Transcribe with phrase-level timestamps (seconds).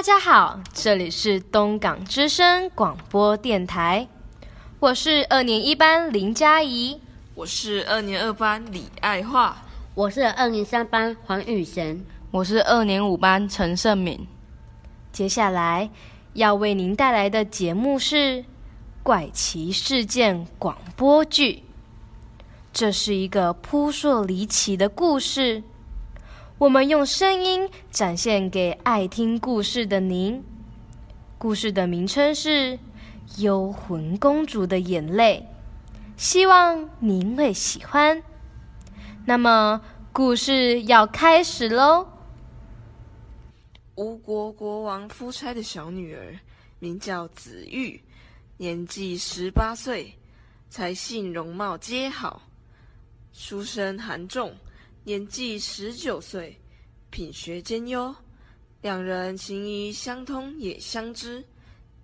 [0.00, 4.08] 大家好，这里是东港之声广播电台，
[4.78, 6.98] 我是二年一班林佳怡，
[7.34, 9.62] 我是二年二班李爱化，
[9.94, 14.26] 我是二年三班黄雨贤，我是二年五班陈胜敏。
[15.12, 15.90] 接下来
[16.32, 18.16] 要为您带来的节目是
[19.02, 21.52] 《怪奇事件广播剧》，
[22.72, 25.62] 这是一个扑朔离奇的故事。
[26.60, 30.44] 我们用声音展现给爱听故事的您。
[31.38, 32.76] 故事的名称是
[33.38, 35.48] 《幽魂公主的眼泪》，
[36.22, 38.22] 希望您会喜欢。
[39.24, 39.80] 那么，
[40.12, 42.06] 故事要开始喽。
[43.94, 46.38] 吴国国王夫差的小女儿
[46.78, 47.98] 名叫子玉，
[48.58, 50.14] 年纪十八岁，
[50.68, 52.42] 才性容貌皆好，
[53.32, 54.54] 出身寒重。
[55.02, 56.54] 年纪十九岁，
[57.08, 58.14] 品学兼优，
[58.82, 61.42] 两人情谊相通也相知，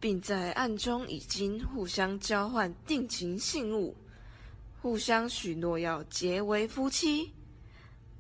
[0.01, 3.95] 并在暗中已经互相交换定情信物，
[4.81, 7.31] 互相许诺要结为夫妻。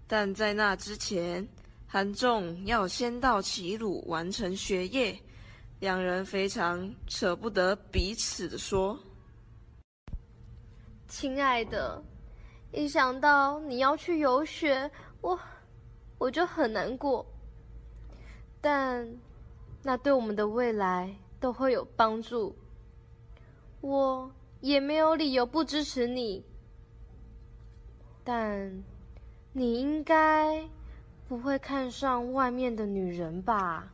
[0.06, 1.46] 但在那之前，
[1.86, 5.18] 韩仲要先到齐鲁完成学业，
[5.80, 8.98] 两人非常舍不得彼此的说
[11.08, 12.05] ：“亲爱的。”
[12.72, 15.39] 一想到你要去游学，我
[16.19, 17.25] 我就很难过。
[18.61, 19.08] 但
[19.83, 22.55] 那对我们的未来都会有帮助，
[23.81, 26.45] 我也没有理由不支持你。
[28.25, 28.84] 但
[29.53, 30.69] 你应该
[31.28, 33.89] 不会看上外面的女人吧，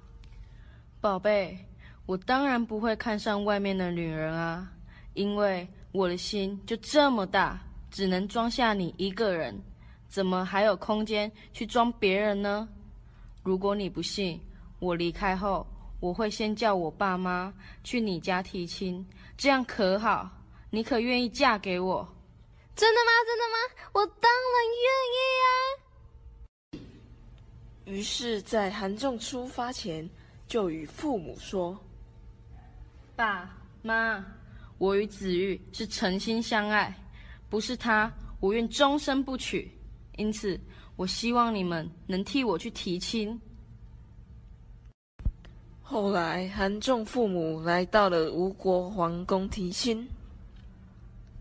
[1.01, 1.59] 宝贝？
[2.07, 4.73] 我当然不会看上外面的女人啊，
[5.15, 7.61] 因为我的心就这么大。
[7.93, 9.55] 只能装下你一个人，
[10.09, 12.67] 怎么还有空间去装别人呢？
[13.43, 14.41] 如果你不信，
[14.79, 15.67] 我离开后，
[16.01, 17.53] 我会先叫我爸妈
[17.85, 20.31] 去你家提亲，这样可好？
[20.71, 22.09] 你可愿意嫁给我？
[22.75, 23.11] 真的吗？
[23.27, 23.59] 真的吗？
[23.93, 25.53] 我当然愿意啊！
[27.85, 30.09] 于是，在韩仲出发前，
[30.49, 31.79] 就与父母说
[33.15, 34.25] ：“爸妈，
[34.79, 36.97] 我与子玉是诚心相爱。”
[37.53, 39.71] 不是他，我愿终身不娶。
[40.17, 40.59] 因此，
[40.97, 43.39] 我希望你们能替我去提亲。
[45.83, 50.09] 后来，韩仲父母来到了吴国皇宫提亲。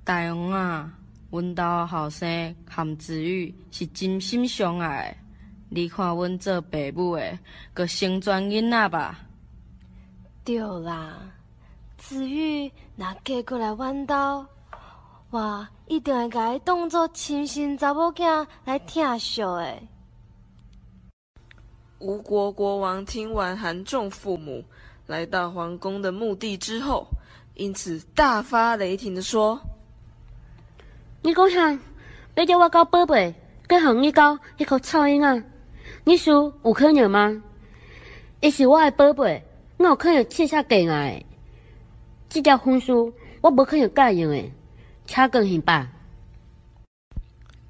[0.04, 0.94] 大王啊，
[1.30, 5.16] 阮家后生韩子玉是真心相爱，
[5.70, 7.40] 你看阮做爸母的，
[7.74, 9.18] 个成全囡仔吧。
[10.44, 11.32] 对啦，
[11.98, 14.46] 子玉那嫁过来阮家。
[15.32, 19.76] 我一定会甲伊当做亲生查某囝来疼惜的。
[22.00, 24.62] 吴国国王听完韩仲父母
[25.08, 27.08] 来到皇宫的墓地之后，
[27.54, 29.58] 因此大发雷霆的说
[31.24, 31.80] ：“你讲啥？
[32.36, 33.34] 要叫我交宝贝，
[33.68, 35.42] 跟向你交一口臭婴啊？
[36.04, 37.42] 你说有可能吗？
[38.42, 39.42] 伊是我的宝贝，
[39.78, 41.24] 我有可能欠下给爱。
[42.28, 44.52] 这条婚书我无可能答应的。”
[45.12, 45.92] 差更行吧。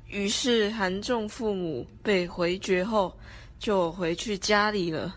[0.05, 3.11] 于是韩仲父母被回绝后，
[3.57, 5.15] 就回去家里了。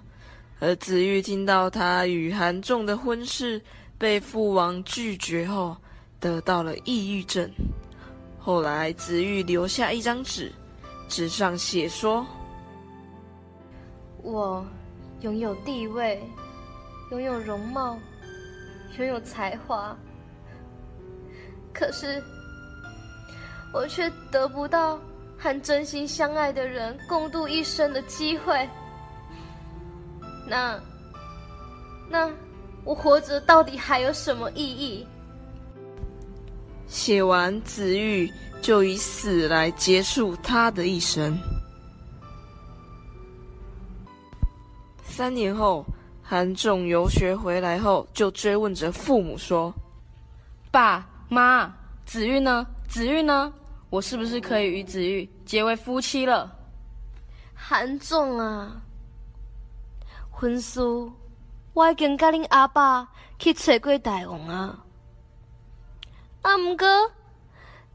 [0.59, 3.61] 而子玉听到他与韩仲的婚事
[3.99, 5.77] 被父王拒绝后，
[6.19, 7.47] 得到了抑郁症。
[8.39, 10.51] 后来子玉留下一张纸，
[11.11, 12.27] 纸上写说
[14.25, 14.65] ：“我
[15.21, 16.23] 拥有地位，
[17.11, 17.99] 拥有容貌，
[18.97, 19.95] 拥有才华。”
[21.75, 22.23] 可是，
[23.73, 24.97] 我却得不到
[25.37, 28.67] 和真心相爱的人共度一生的机会。
[30.47, 30.81] 那，
[32.09, 32.31] 那
[32.85, 35.07] 我活着到底还有什么意义？
[36.87, 41.37] 写完，子玉就以死来结束他的一生。
[45.03, 45.85] 三年后，
[46.23, 49.75] 韩仲游学回来后，就追问着父母说
[50.71, 51.75] ：“爸。”妈，
[52.05, 52.67] 子玉呢？
[52.89, 53.53] 子玉呢？
[53.91, 56.51] 我是不是可以与子玉结为夫妻了？
[57.55, 58.83] 韩总啊，
[60.31, 61.13] 婚书
[61.73, 64.85] 我已经甲恁阿爸去找过大王啊，
[66.43, 66.87] 啊，毋过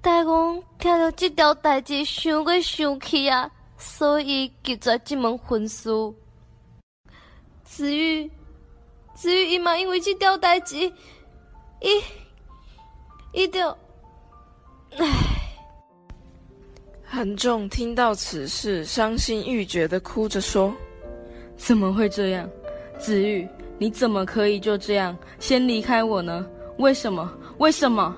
[0.01, 6.15] 大王听到这条代志，想过想去啊，所以拒绝这门婚书。
[7.63, 8.31] 子玉，
[9.13, 10.77] 子玉伊嘛因为这条代志，
[11.81, 12.01] 伊。
[13.31, 13.63] 一定，
[14.97, 15.05] 唉。
[17.03, 20.73] 韩仲听到此事，伤心欲绝的哭着说
[21.57, 22.49] ：“怎么会这样？
[22.99, 23.47] 子玉，
[23.77, 26.45] 你怎么可以就这样先离开我呢？
[26.77, 27.31] 为什么？
[27.59, 28.15] 为什么？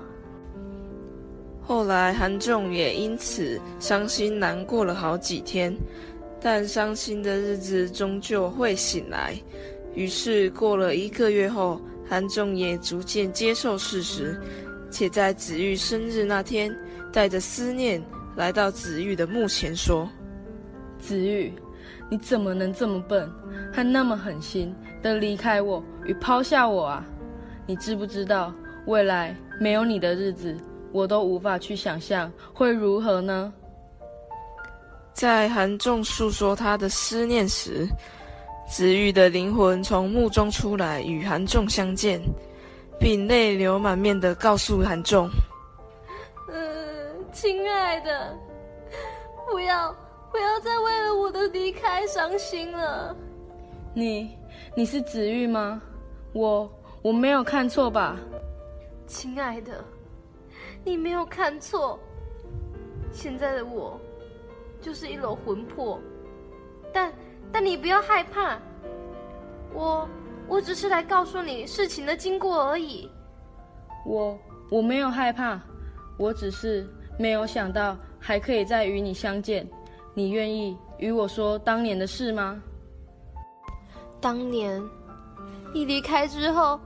[1.62, 5.74] 后来韩仲也因此伤心难过了好几天，
[6.40, 9.34] 但伤心的日子终究会醒来。
[9.94, 14.38] 于是过了一个月后，韩仲也逐渐接受事实，
[14.92, 16.72] 且在子玉生日那天，
[17.10, 18.00] 带着思念
[18.36, 20.08] 来到子玉的墓前说
[21.00, 21.52] ：“子玉，
[22.10, 23.28] 你怎么能这么笨，
[23.72, 24.72] 还那么狠心
[25.02, 27.04] 的离开我与抛下我啊？
[27.66, 28.54] 你知不知道
[28.86, 30.56] 未来没有你的日子？”
[30.92, 33.50] 我都无法去想象会如何呢？
[35.14, 37.88] 在韩仲诉说他的思念时，
[38.68, 42.20] 子玉的灵魂从墓中出来，与韩仲相见，
[42.98, 45.28] 并泪流满面的告诉韩仲
[46.48, 48.36] ：“嗯，亲爱的，
[49.50, 49.94] 不要
[50.30, 53.16] 不要再为了我的离开伤心了。
[53.94, 54.36] 你
[54.74, 55.82] 你是子玉吗？
[56.32, 56.70] 我
[57.02, 58.16] 我没有看错吧？
[59.06, 59.84] 亲爱的。”
[60.84, 61.96] 你没有看错，
[63.12, 64.00] 现在的我
[64.80, 66.00] 就是一篓魂魄，
[66.92, 67.12] 但
[67.52, 68.58] 但你不要害怕，
[69.72, 70.08] 我
[70.52, 73.10] 我只是来告诉你事情的经过而已。
[74.04, 74.38] 我
[74.70, 75.58] 我没有害怕，
[76.18, 76.86] 我只是
[77.18, 79.66] 没有想到还可以再与你相见。
[80.12, 82.62] 你愿意与我说当年的事吗？
[84.20, 84.78] 当年
[85.72, 86.78] 你离开之后，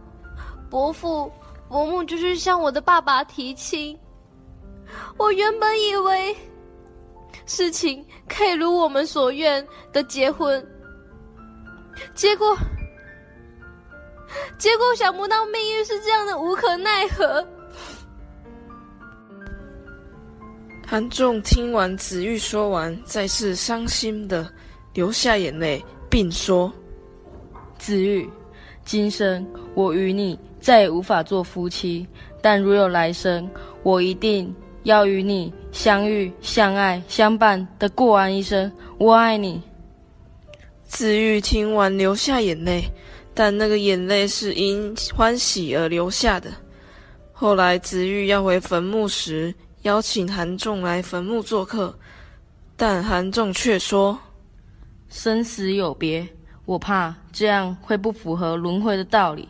[0.70, 1.28] 伯父。
[1.68, 3.98] 伯母就去向我的爸爸提亲，
[5.18, 6.36] 我原本以为
[7.44, 10.64] 事情可以如我们所愿的结婚，
[12.14, 12.56] 结果
[14.58, 17.46] 结果想不到命运是这样的无可奈何。
[20.86, 24.48] 韩仲听完子玉说完，再次伤心的
[24.94, 26.72] 流下眼泪，并说
[27.78, 28.28] ：“子玉，
[28.84, 32.04] 今生我与你。”再也无法做夫妻，
[32.42, 33.48] 但如有来生，
[33.84, 34.52] 我一定
[34.82, 38.72] 要与你相遇、相爱、相伴的过完一生。
[38.98, 39.62] 我爱你。
[40.82, 42.84] 子玉听完流下眼泪，
[43.36, 46.50] 但那个眼泪是因欢喜而流下的。
[47.34, 51.94] 后来子玉要回坟墓时，邀请韩仲来坟墓做客，
[52.78, 54.18] 但韩仲却说
[55.10, 56.26] ：“生死有别，
[56.64, 59.46] 我怕这样会不符合轮回的道理。”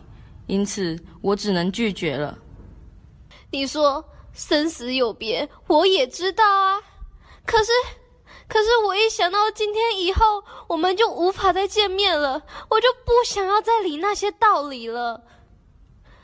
[0.49, 2.37] 因此，我只能拒绝了。
[3.53, 6.81] 你说生死有别，我也知道啊。
[7.45, 7.71] 可是，
[8.49, 15.23] 可是我一想到今天以后我们就无法再见面了，我就不想要再理那些道理了。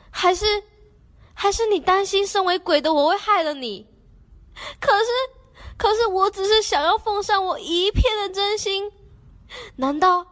[0.09, 0.63] 还是，
[1.33, 3.87] 还是你担心身为鬼的我会害了你？
[4.79, 5.11] 可是，
[5.77, 8.91] 可是我只是想要奉上我一片的真心。
[9.75, 10.25] 难道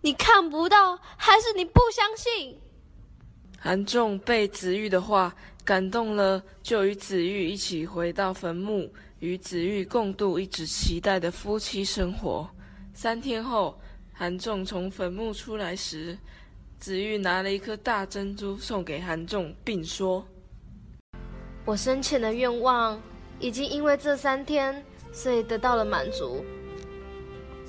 [0.00, 0.98] 你看不到？
[1.16, 2.60] 还是你不相信？
[3.60, 12.46] 韩仲被子玉的话感动了，就与子玉一起回到坟墓，与子玉共度一直期待的夫妻生活。
[12.92, 13.80] 三天后，
[14.12, 16.18] 韩仲从坟墓出来时，
[16.78, 20.26] 子玉拿了一颗大珍珠送给韩仲，并说
[21.64, 23.00] ：“我生前的愿望
[23.40, 26.44] 已经因为这三天，所以得到了满足。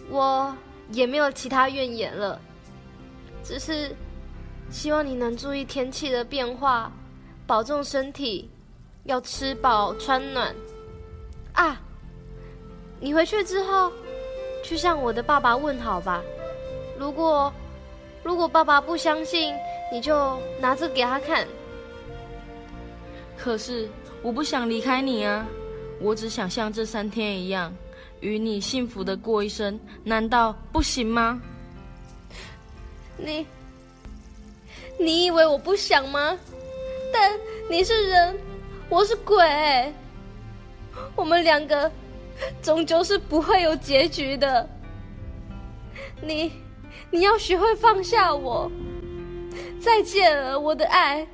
[0.09, 0.53] 我
[0.91, 2.41] 也没有其他怨言了，
[3.41, 3.95] 只是……”
[4.71, 6.91] 希望你能注意天气的变化，
[7.47, 8.49] 保重身体，
[9.03, 10.55] 要吃饱穿暖。
[11.53, 11.79] 啊，
[12.99, 13.91] 你回去之后，
[14.63, 16.23] 去向我的爸爸问好吧。
[16.97, 17.53] 如果
[18.23, 19.53] 如果爸爸不相信，
[19.91, 21.47] 你就拿着给他看。
[23.37, 23.87] 可是
[24.21, 25.45] 我不想离开你啊，
[25.99, 27.71] 我只想像这三天一样，
[28.21, 31.39] 与你幸福的过一生，难道不行吗？
[33.17, 33.45] 你。
[34.97, 36.37] 你以为我不想吗？
[37.11, 38.37] 但你是人，
[38.89, 39.93] 我是鬼，
[41.15, 41.91] 我们两个
[42.61, 44.69] 终究是不会有结局的。
[46.21, 46.51] 你，
[47.11, 48.71] 你要学会放下我。
[49.79, 51.25] 再见了，我的爱。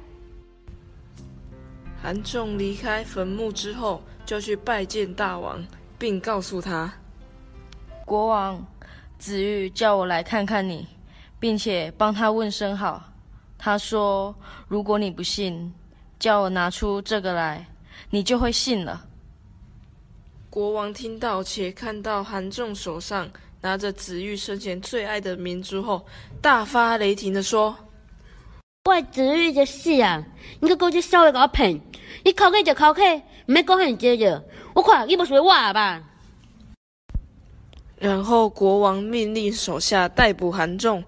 [2.02, 5.66] 韩仲离开坟墓之后，就去拜见大王，
[5.98, 6.94] 并告诉他：
[8.06, 8.66] 国王
[9.18, 10.88] 子玉叫我来看看你，
[11.40, 13.11] 并且帮他问声好。
[13.64, 14.34] 他说
[14.68, 15.72] ：“如果你不信，
[16.18, 17.68] 叫我拿出这个来，
[18.10, 19.06] 你就会信了。”
[20.50, 23.30] 国王听到且看到韩仲手上
[23.62, 26.04] 拿着子玉生前最爱的明珠后，
[26.42, 27.78] 大发雷霆的说
[28.90, 30.26] ：“我子玉的事啊，
[30.60, 31.80] 你个狗只稍微给我骗，
[32.26, 33.04] 你考客就考客，
[33.46, 34.44] 唔要讲很多着。
[34.74, 36.02] 我看你不属于我吧。”
[38.00, 41.04] 然后国王命令手下逮捕韩仲。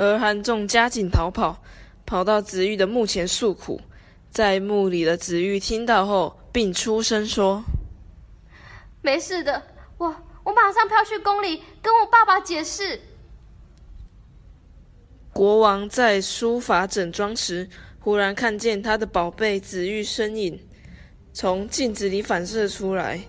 [0.00, 1.60] 而韩仲加紧逃跑，
[2.08, 3.82] 跑到子玉的墓前诉苦。
[4.30, 7.62] 在墓里的子玉听到后，并出声说
[9.02, 9.62] ：“没事的，
[9.98, 10.06] 我
[10.42, 12.98] 我马上飘去宫里跟我爸爸解释。”
[15.34, 17.68] 国王在书法整装时，
[18.00, 20.58] 忽然看见他的宝贝子玉身影
[21.34, 23.20] 从镜子里反射出来。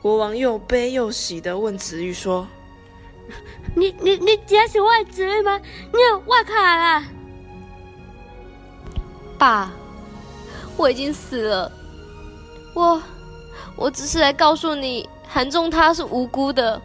[0.00, 2.48] 国王又悲又喜地问子玉说
[3.76, 5.58] ：“你你你真是我的子玉吗？
[5.92, 7.06] 你有外卡啦！”
[9.42, 9.72] 爸。
[10.76, 11.72] 我已经死了，
[12.74, 13.02] 我
[13.74, 16.80] 我只是来告诉你，韩仲他是无辜的。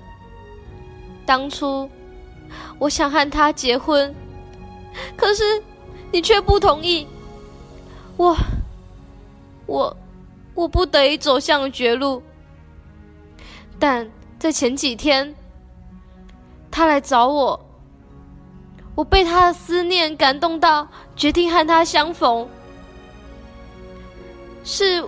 [1.24, 1.88] 当初
[2.80, 4.16] 我想和他结婚，
[5.16, 5.62] 可是
[6.12, 7.08] 你却不同意，
[8.18, 8.36] 我
[9.68, 9.96] 我
[10.56, 12.24] 我不得已走向了绝路。
[13.78, 14.10] 但
[14.40, 15.36] 在前几天，
[16.72, 17.67] 他来找我，
[18.98, 22.50] 我被他的思念感动到，决定和他相逢。
[24.64, 25.08] 是，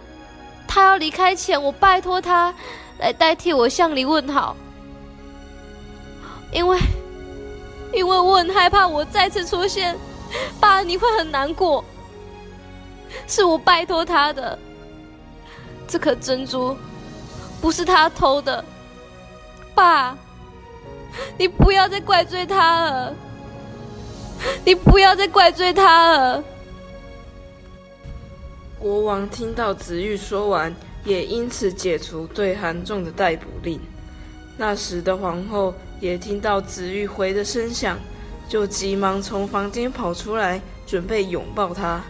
[0.68, 2.54] 他要离开前，我拜托他
[3.00, 4.56] 来代替我向你问好，
[6.52, 6.78] 因为，
[7.92, 9.98] 因为我很害怕我再次出现，
[10.60, 11.84] 爸你会很难过。
[13.26, 14.58] 是我拜托他的，
[15.88, 16.78] 这颗珍珠
[17.60, 18.64] 不是他偷的，
[19.74, 20.16] 爸，
[21.40, 23.16] 你不要再怪罪他了，
[24.66, 26.44] 你不要再怪罪他了。
[28.80, 33.80] 国王听到子玉说完，也因此解除对韩仲的逮捕令。
[34.58, 37.98] 那时的皇后也听到子玉回的声响，
[38.48, 42.02] 就急忙从房间跑出来，准备拥抱他。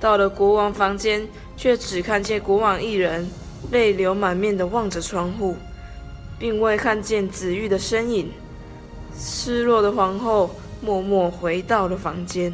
[0.00, 3.28] 到了国王房间，却只看见国王一人，
[3.72, 5.56] 泪流满面的望着窗户，
[6.38, 8.30] 并未看见子玉的身影。
[9.16, 10.50] 失落的皇后
[10.80, 12.52] 默默回到了房间。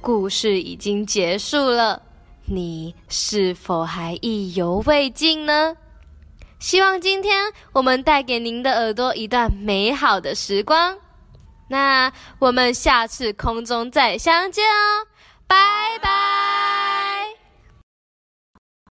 [0.00, 2.02] 故事已经结束了，
[2.46, 5.76] 你是否还意犹未尽呢？
[6.58, 10.96] 希望今天我们带给您的耳朵一段美好的时光。
[11.68, 15.06] 那我们下次空中再相见哦，
[15.46, 15.56] 拜
[16.02, 16.73] 拜。